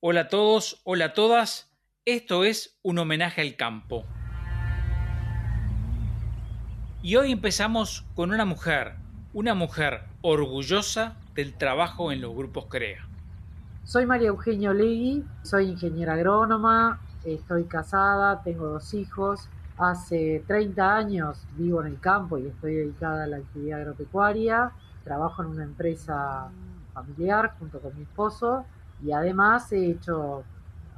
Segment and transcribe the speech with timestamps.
[0.00, 1.76] Hola a todos, hola a todas.
[2.04, 4.04] Esto es un homenaje al campo.
[7.02, 8.94] Y hoy empezamos con una mujer,
[9.32, 13.08] una mujer orgullosa del trabajo en los grupos CREA.
[13.82, 19.48] Soy María Eugenia Olegui, soy ingeniera agrónoma, estoy casada, tengo dos hijos.
[19.78, 24.70] Hace 30 años vivo en el campo y estoy dedicada a la actividad agropecuaria.
[25.02, 26.52] Trabajo en una empresa
[26.94, 28.64] familiar junto con mi esposo
[29.02, 30.44] y además he hecho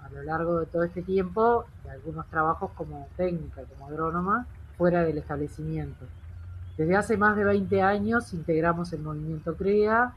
[0.03, 4.46] a lo largo de todo este tiempo algunos trabajos como técnica, como agrónoma,
[4.79, 6.07] fuera del establecimiento.
[6.77, 10.14] Desde hace más de 20 años integramos el movimiento CREA,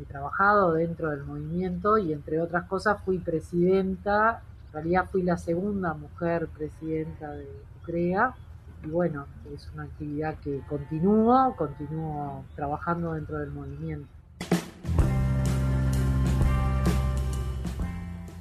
[0.00, 5.36] he trabajado dentro del movimiento y entre otras cosas fui presidenta, en realidad fui la
[5.36, 7.48] segunda mujer presidenta de
[7.84, 8.34] CREA
[8.84, 14.08] y bueno, es una actividad que continúo, continúo trabajando dentro del movimiento.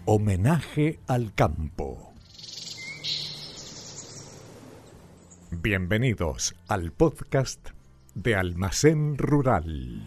[0.05, 2.11] Homenaje al campo.
[5.49, 7.69] Bienvenidos al podcast
[8.13, 10.05] de Almacén Rural.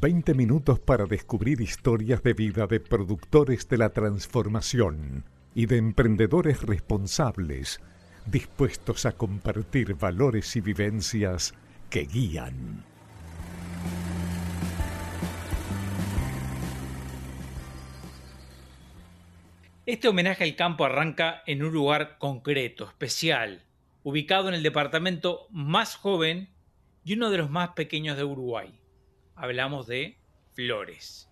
[0.00, 6.62] 20 minutos para descubrir historias de vida de productores de la transformación y de emprendedores
[6.62, 7.80] responsables
[8.26, 11.54] dispuestos a compartir valores y vivencias
[11.90, 12.93] que guían.
[19.86, 23.60] Este homenaje al campo arranca en un lugar concreto, especial,
[24.02, 26.48] ubicado en el departamento más joven
[27.04, 28.80] y uno de los más pequeños de Uruguay.
[29.36, 30.16] Hablamos de
[30.54, 31.28] Flores.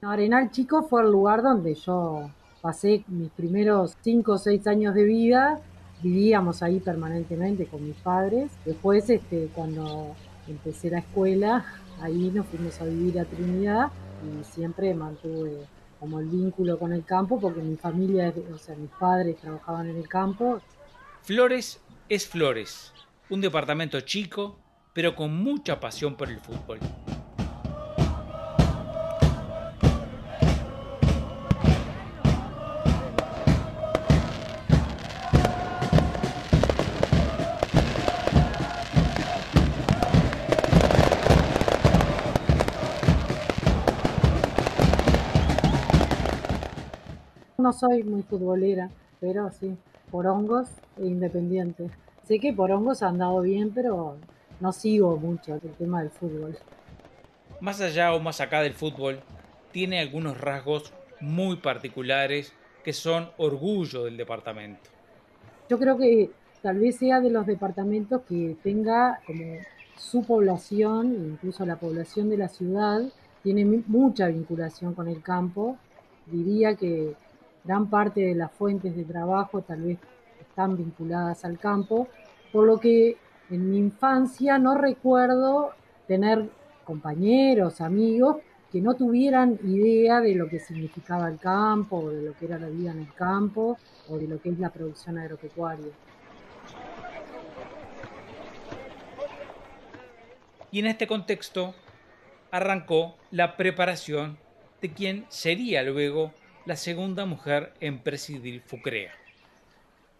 [0.00, 2.30] Arenal Chico fue el lugar donde yo
[2.62, 5.60] pasé mis primeros 5 o 6 años de vida.
[6.02, 8.50] Vivíamos ahí permanentemente con mis padres.
[8.64, 10.16] Después, este, cuando
[10.48, 11.66] empecé la escuela,
[12.00, 13.88] ahí nos fuimos a vivir a Trinidad
[14.22, 15.66] y siempre mantuve
[16.04, 19.96] como el vínculo con el campo, porque mi familia, o sea, mis padres trabajaban en
[19.96, 20.60] el campo.
[21.22, 21.80] Flores
[22.10, 22.92] es Flores,
[23.30, 24.58] un departamento chico,
[24.92, 26.78] pero con mucha pasión por el fútbol.
[47.64, 49.74] No soy muy futbolera, pero sí,
[50.10, 51.88] por hongos e independiente.
[52.24, 54.18] Sé que por hongos ha andado bien, pero
[54.60, 56.58] no sigo mucho el tema del fútbol.
[57.60, 59.20] Más allá o más acá del fútbol,
[59.72, 62.52] tiene algunos rasgos muy particulares
[62.84, 64.90] que son orgullo del departamento.
[65.70, 69.54] Yo creo que tal vez sea de los departamentos que tenga como
[69.96, 73.00] su población, incluso la población de la ciudad,
[73.42, 75.78] tiene mucha vinculación con el campo.
[76.26, 77.14] Diría que
[77.64, 79.98] gran parte de las fuentes de trabajo tal vez
[80.40, 82.08] están vinculadas al campo,
[82.52, 83.16] por lo que
[83.50, 85.70] en mi infancia no recuerdo
[86.06, 86.48] tener
[86.84, 88.36] compañeros, amigos
[88.70, 92.58] que no tuvieran idea de lo que significaba el campo, o de lo que era
[92.58, 95.92] la vida en el campo, o de lo que es la producción agropecuaria.
[100.72, 101.72] Y en este contexto
[102.50, 104.38] arrancó la preparación
[104.82, 106.32] de quien sería luego
[106.66, 109.12] la segunda mujer en presidir FUCREA.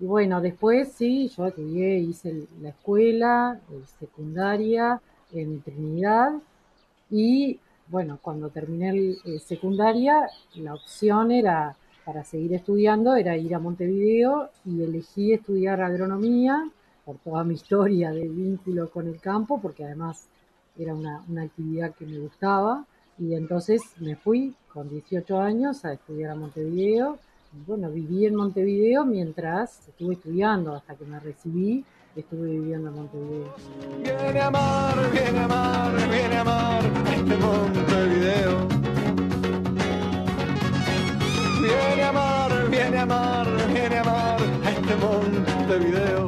[0.01, 3.61] Y bueno, después sí, yo estudié, hice la escuela
[3.99, 5.01] secundaria
[5.33, 6.33] en Trinidad
[7.11, 13.59] y bueno, cuando terminé el, secundaria, la opción era para seguir estudiando, era ir a
[13.59, 16.69] Montevideo y elegí estudiar agronomía
[17.05, 20.27] por toda mi historia de vínculo con el campo, porque además
[20.79, 22.85] era una, una actividad que me gustaba.
[23.19, 27.19] Y entonces me fui con 18 años a estudiar a Montevideo.
[27.53, 31.85] Y bueno, viví en Montevideo mientras estuve estudiando hasta que me recibí.
[32.17, 33.55] Estuve viviendo en Montevideo.
[34.03, 38.69] Viene a amar, viene a amar, viene a amar este Montevideo.
[41.61, 46.27] Viene a amar, viene a amar, viene a amar este Montevideo.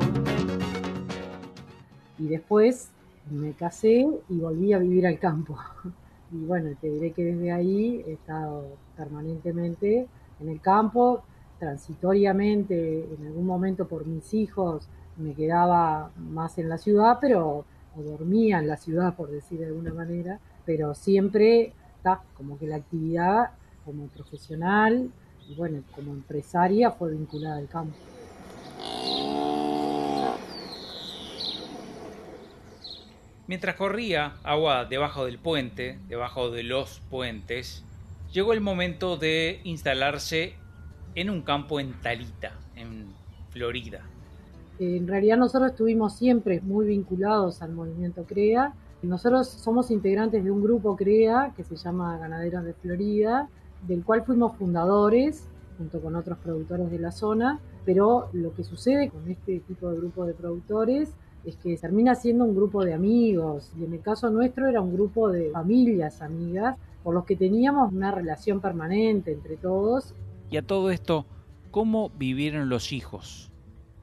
[2.19, 2.91] Y después
[3.31, 5.59] me casé y volví a vivir al campo.
[6.33, 10.07] Y bueno, te diré que desde ahí he estado permanentemente
[10.41, 11.23] en el campo,
[11.59, 17.65] transitoriamente, en algún momento por mis hijos me quedaba más en la ciudad, pero
[17.97, 22.67] o dormía en la ciudad, por decir de alguna manera, pero siempre está como que
[22.67, 23.51] la actividad
[23.85, 25.11] como profesional
[25.49, 27.97] y bueno, como empresaria fue vinculada al campo.
[33.49, 37.85] Mientras corría agua debajo del puente, debajo de los puentes,
[38.33, 40.55] llegó el momento de instalarse
[41.15, 43.07] en un campo en Talita, en
[43.51, 44.01] Florida.
[44.81, 48.75] En realidad nosotros estuvimos siempre muy vinculados al movimiento CREA.
[49.03, 53.49] Nosotros somos integrantes de un grupo CREA que se llama Ganaderos de Florida,
[53.87, 59.09] del cual fuimos fundadores junto con otros productores de la zona, pero lo que sucede
[59.09, 61.15] con este tipo de grupo de productores
[61.47, 64.93] es que termina siendo un grupo de amigos y en el caso nuestro era un
[64.93, 70.13] grupo de familias amigas por los que teníamos una relación permanente entre todos.
[70.51, 71.25] Y a todo esto,
[71.71, 73.53] ¿cómo vivieron los hijos?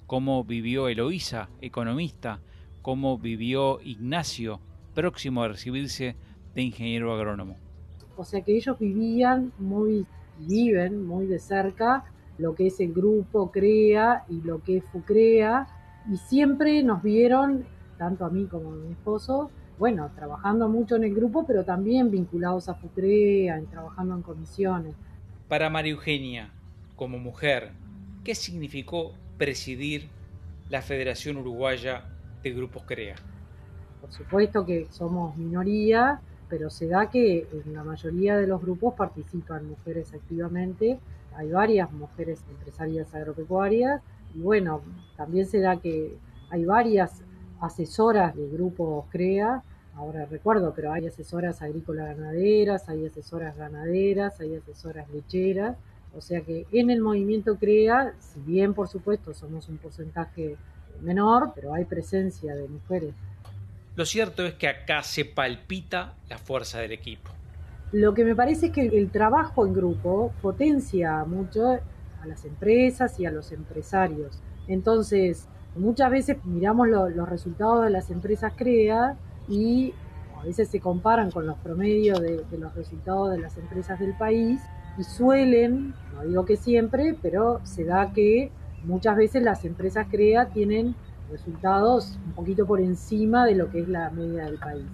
[0.07, 2.39] ¿Cómo vivió Eloísa, economista?
[2.81, 4.61] ¿Cómo vivió Ignacio,
[4.93, 6.15] próximo a recibirse
[6.55, 7.57] de ingeniero agrónomo?
[8.15, 10.05] O sea que ellos vivían muy,
[10.39, 12.05] viven muy de cerca
[12.37, 15.67] lo que es el grupo CREA y lo que es FUCREA
[16.11, 17.65] y siempre nos vieron,
[17.97, 22.11] tanto a mí como a mi esposo, bueno, trabajando mucho en el grupo, pero también
[22.11, 24.95] vinculados a FUCREA, trabajando en comisiones.
[25.47, 26.51] Para María Eugenia,
[26.95, 27.71] como mujer,
[28.23, 30.09] ¿qué significó presidir
[30.69, 32.05] la Federación Uruguaya
[32.43, 33.15] de Grupos CREA?
[34.01, 38.93] Por supuesto que somos minoría, pero se da que en la mayoría de los grupos
[38.95, 40.99] participan mujeres activamente.
[41.35, 44.01] Hay varias mujeres empresarias agropecuarias
[44.35, 44.81] y bueno,
[45.15, 46.17] también se da que
[46.49, 47.21] hay varias
[47.61, 49.63] asesoras de grupos CREA,
[49.95, 55.77] ahora recuerdo, pero hay asesoras agrícolas ganaderas, hay asesoras ganaderas, hay asesoras lecheras,
[56.15, 60.57] o sea que en el movimiento CREA, si bien por supuesto somos un porcentaje
[61.01, 63.13] menor, pero hay presencia de mujeres.
[63.95, 67.29] Lo cierto es que acá se palpita la fuerza del equipo.
[67.91, 71.79] Lo que me parece es que el trabajo en grupo potencia mucho
[72.23, 74.39] a las empresas y a los empresarios.
[74.67, 79.17] Entonces, muchas veces miramos los resultados de las empresas CREA
[79.47, 79.93] y
[80.39, 84.13] a veces se comparan con los promedios de, de los resultados de las empresas del
[84.13, 84.61] país
[84.97, 88.51] y suelen, no digo que siempre, pero se da que
[88.83, 90.95] muchas veces las empresas CREA tienen
[91.31, 94.85] resultados un poquito por encima de lo que es la media del país.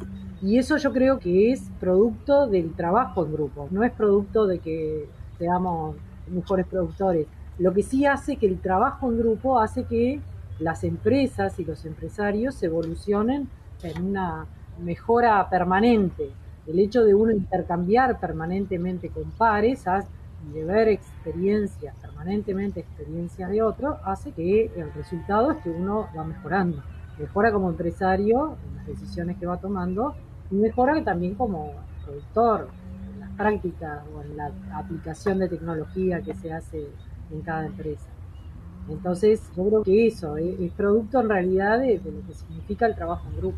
[0.41, 4.59] Y eso yo creo que es producto del trabajo en grupo, no es producto de
[4.59, 5.95] que seamos
[6.29, 7.27] mejores productores.
[7.57, 10.21] Lo que sí hace que el trabajo en grupo hace que
[10.59, 13.49] las empresas y los empresarios evolucionen
[13.83, 14.45] en una
[14.79, 16.31] mejora permanente.
[16.67, 19.85] El hecho de uno intercambiar permanentemente con pares
[20.47, 26.07] y de ver experiencias, permanentemente experiencias de otros, hace que el resultado es que uno
[26.15, 26.83] va mejorando.
[27.17, 30.15] Mejora como empresario en las decisiones que va tomando
[30.51, 31.73] y mejora también como
[32.05, 32.67] productor
[33.39, 36.89] práctica o en la aplicación de tecnología que se hace
[37.31, 38.09] en cada empresa.
[38.89, 43.25] Entonces, yo creo que eso es, producto en realidad de, lo que significa el trabajo
[43.29, 43.57] en grupo.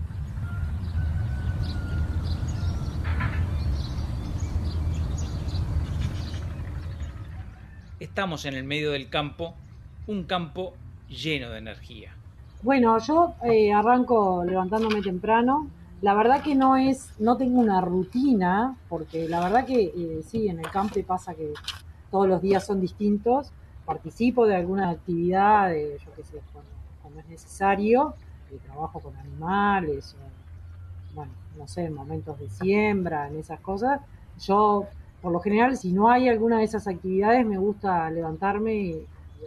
[8.00, 9.56] Estamos en el medio del campo,
[10.06, 10.74] un campo
[11.10, 12.12] lleno de energía.
[12.62, 15.68] Bueno, yo eh, arranco levantándome temprano,
[16.02, 20.48] la verdad que no es, no tengo una rutina, porque la verdad que eh, sí,
[20.48, 21.54] en el campo pasa que
[22.10, 23.52] todos los días son distintos.
[23.86, 28.16] Participo de alguna actividad, yo qué sé, cuando, es necesario,
[28.66, 30.16] trabajo con animales,
[31.14, 34.02] bueno, no sé, en momentos de siembra, en esas cosas.
[34.40, 34.88] Yo,
[35.22, 39.06] por lo general, si no hay alguna de esas actividades, me gusta levantarme y,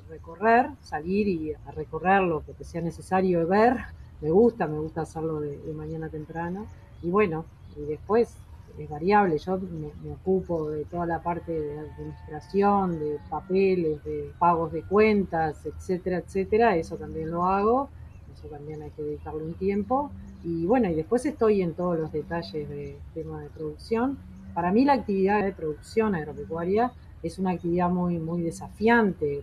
[0.08, 3.76] recorrer, salir y recorrer lo que sea necesario ver
[4.20, 6.66] me gusta, me gusta hacerlo de, mañana temprano.
[7.02, 7.44] Y bueno,
[7.76, 8.36] y después
[8.78, 14.72] es variable, yo me, ocupo de toda la parte de administración, de papeles, de pagos
[14.72, 17.88] de cuentas, etcétera, etcétera, eso también lo hago,
[18.36, 20.10] eso también hay que dedicarle un tiempo.
[20.42, 24.18] Y bueno, y después estoy en todos los detalles de tema de producción.
[24.54, 26.92] Para mí la actividad de producción agropecuaria
[27.22, 29.42] es una actividad muy, muy desafiante.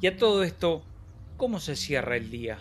[0.00, 0.82] Y a todo esto,
[1.36, 2.58] ¿cómo se cierra el día?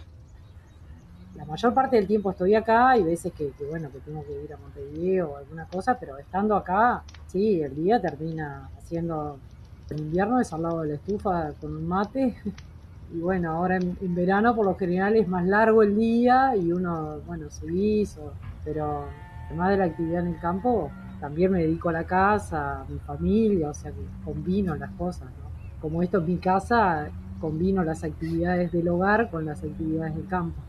[1.36, 4.54] La mayor parte del tiempo estoy acá y veces que, bueno, que tengo que ir
[4.54, 9.38] a Montevideo o alguna cosa, pero estando acá, sí, el día termina haciendo,
[9.90, 12.36] en invierno es al lado de la estufa con un mate,
[13.14, 17.20] y bueno, ahora en, verano por lo general es más largo el día y uno,
[17.28, 19.06] bueno, se hizo, pero
[19.48, 20.90] además de la actividad en el campo,
[21.20, 25.28] también me dedico a la casa, a mi familia, o sea que combino las cosas,
[25.28, 25.46] ¿no?
[25.82, 30.60] Como esto es mi casa, combino las actividades del hogar con las actividades del campo.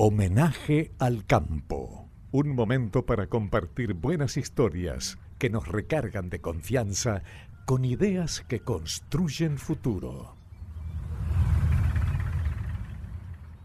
[0.00, 2.06] Homenaje al campo.
[2.30, 7.24] Un momento para compartir buenas historias que nos recargan de confianza
[7.66, 10.36] con ideas que construyen futuro.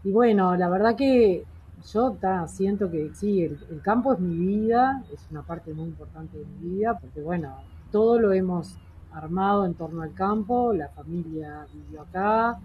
[0.02, 1.44] Y bueno, la verdad que
[1.92, 6.46] yo siento que sí, el, campo es mi vida, es una parte muy importante de
[6.46, 7.58] mi vida, porque bueno,
[7.92, 8.76] todo lo hemos
[9.12, 12.58] armado en torno al campo, la familia vivió acá,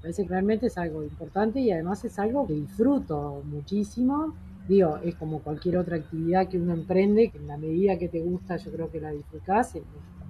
[0.00, 4.34] parece que realmente es algo importante y además es algo que disfruto muchísimo.
[4.68, 8.20] Digo, es como cualquier otra actividad que uno emprende, que en la medida que te
[8.20, 9.82] gusta yo creo que la disfrutás, en,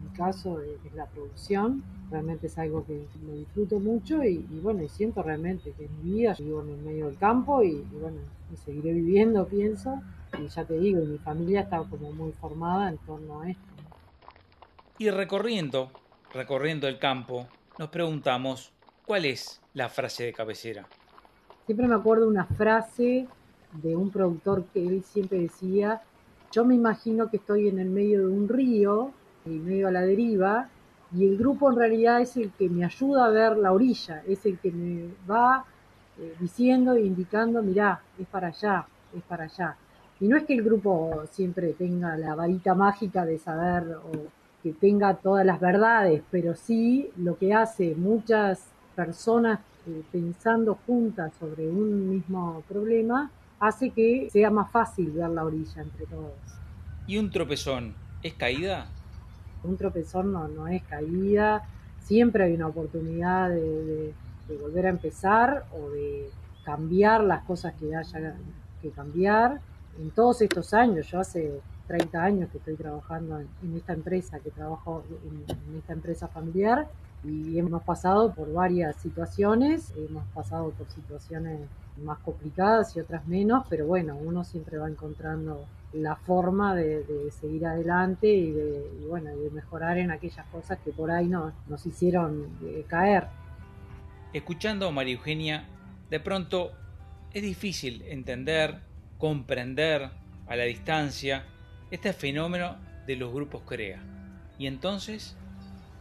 [0.03, 5.23] mi caso es la producción realmente es algo que lo disfruto mucho y, bueno, siento
[5.23, 8.19] realmente que en mi vida vivo en el medio del campo y, bueno,
[8.65, 10.01] seguiré viviendo, pienso,
[10.39, 13.63] y ya te digo, mi familia está como muy formada en torno a esto.
[14.99, 15.91] Y recorriendo,
[16.33, 17.47] recorriendo el campo,
[17.79, 18.73] nos preguntamos,
[19.11, 20.87] ¿cuál es la frase de cabecera?
[21.67, 23.27] Siempre me acuerdo una frase
[23.73, 26.01] de un productor que él siempre decía,
[26.53, 29.11] yo me imagino que estoy en el medio de un río,
[29.47, 30.69] en medio a la deriva,
[31.13, 34.47] y el grupo en realidad es el que me ayuda a ver la orilla, es
[34.47, 35.65] el que me va
[36.17, 39.75] eh, diciendo e indicando, mirá, es para allá, es para allá.
[40.21, 44.13] Y no es que el grupo siempre tenga la varita mágica de saber o
[44.63, 51.33] que tenga todas las verdades, pero sí lo que hace muchas personas eh, pensando juntas
[51.39, 56.33] sobre un mismo problema hace que sea más fácil ver la orilla entre todos.
[57.07, 58.89] ¿Y un tropezón es caída?
[59.63, 61.63] un tropezón no, no es caída,
[62.03, 64.13] siempre hay una oportunidad de,
[64.61, 66.29] volver a empezar o de
[66.65, 68.35] cambiar las cosas que haya
[68.83, 69.61] que cambiar.
[69.97, 74.51] En todos estos años, yo hace 30 años que estoy trabajando en, esta empresa, que
[74.51, 76.89] trabajo en, esta empresa familiar
[77.23, 81.61] y hemos pasado por varias situaciones, hemos pasado por situaciones
[82.03, 87.67] más complicadas y otras menos, pero bueno, uno siempre va encontrando la forma de, seguir
[87.67, 92.47] adelante y de, bueno, de mejorar en aquellas cosas que por ahí no, nos hicieron
[92.63, 93.27] eh, caer.
[94.33, 95.69] Escuchando a María Eugenia,
[96.09, 96.73] de pronto
[97.33, 98.81] es difícil entender,
[99.19, 100.11] comprender
[100.47, 101.45] a la distancia
[101.91, 104.01] este fenómeno de los grupos CREA.
[104.59, 105.37] Y entonces...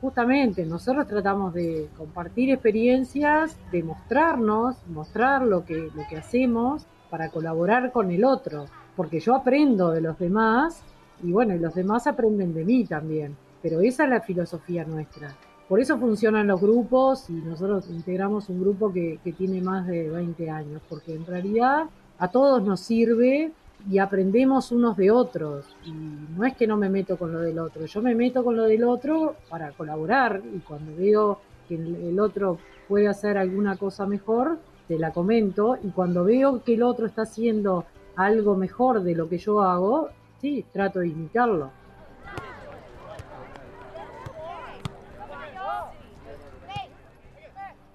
[0.01, 7.29] Justamente, nosotros tratamos de compartir experiencias, de mostrarnos, mostrar lo que, lo que hacemos para
[7.29, 8.65] colaborar con el otro
[8.99, 10.81] porque yo aprendo de los demás
[11.23, 13.33] y bueno, los demás aprenden de mí también.
[13.61, 15.33] Pero esa es la filosofía nuestra.
[15.69, 20.49] Por eso funcionan los grupos y nosotros integramos un grupo que, tiene más de 20
[20.49, 21.85] años, porque en realidad
[22.17, 23.53] a todos nos sirve
[23.88, 25.65] y aprendemos unos de otros.
[25.86, 28.57] Y no es que no me meto con lo del otro, yo me meto con
[28.57, 32.57] lo del otro para colaborar y cuando veo que el otro
[32.88, 34.57] puede hacer alguna cosa mejor,
[34.88, 39.29] te la comento y cuando veo que el otro está haciendo algo mejor de lo
[39.29, 40.09] que yo hago,
[40.41, 41.71] sí, trato de imitarlo.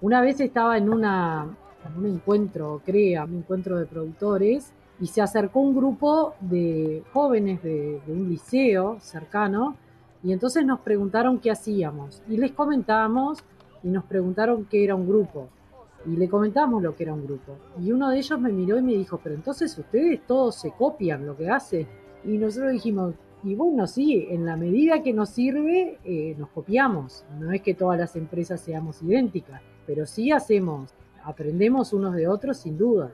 [0.01, 1.47] Una vez estaba en, una,
[1.97, 8.01] un encuentro, crea, un encuentro de productores, y se acercó un grupo de jóvenes de,
[8.07, 9.75] un liceo cercano,
[10.23, 13.39] y entonces nos preguntaron qué hacíamos, y les comentamos,
[13.83, 15.49] y nos preguntaron qué era un grupo
[16.07, 17.57] y le comentamos lo que era un grupo.
[17.79, 21.25] Y uno de ellos me miró y me dijo, pero entonces ustedes todos se copian
[21.25, 21.87] lo que hace.
[22.23, 27.25] Y nosotros dijimos, y bueno, sí, en la medida que nos sirve, eh, nos copiamos.
[27.39, 32.57] No es que todas las empresas seamos idénticas, pero sí hacemos, aprendemos unos de otros
[32.57, 33.11] sin duda.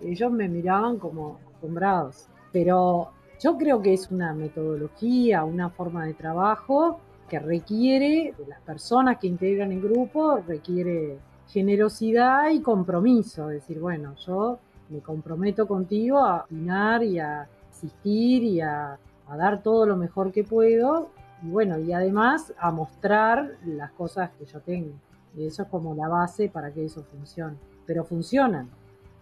[0.00, 3.10] Ellos me miraban como asombrados, pero
[3.40, 9.18] yo creo que es una metodología, una forma de trabajo que requiere de las personas
[9.18, 16.44] que integran el grupo, requiere generosidad y compromiso, decir, bueno, yo me comprometo contigo a
[16.44, 18.98] opinar y a asistir y a,
[19.36, 21.10] dar todo lo mejor que puedo
[21.42, 24.94] y bueno, y además a mostrar las cosas que yo tengo.
[25.36, 27.56] Y eso es como la base para que eso funcione.
[27.84, 28.70] Pero funcionan.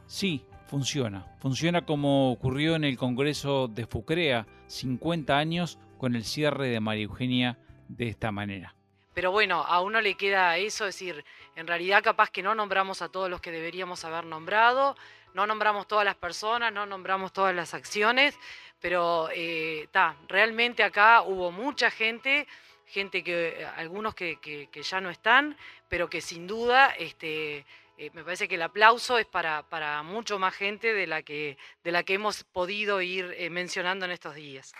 [0.06, 1.26] Sí, funciona.
[1.40, 7.04] Funciona como ocurrió en el Congreso de Fucrea, 50 años con el cierre de María
[7.04, 8.74] Eugenia de esta manera.
[9.14, 13.00] Pero bueno, a uno le queda eso, es decir, en realidad capaz que no nombramos
[13.00, 14.96] a todos los que deberíamos haber nombrado,
[15.34, 18.36] no nombramos todas las personas, no nombramos todas las acciones,
[18.80, 19.88] pero eh,
[20.28, 22.46] realmente acá hubo mucha gente,
[22.86, 25.56] gente que, algunos que, ya no están,
[25.88, 27.64] pero que sin duda, este,
[27.96, 31.56] eh, me parece que el aplauso es para, para mucho más gente de la que,
[31.84, 34.72] de la que hemos podido ir eh, mencionando en estos días.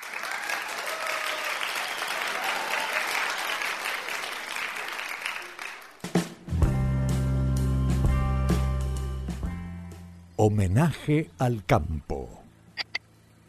[10.37, 12.43] Homenaje al campo.